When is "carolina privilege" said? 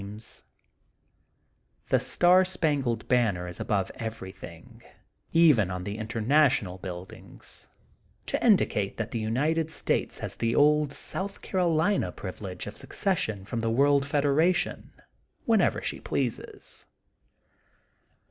11.43-12.65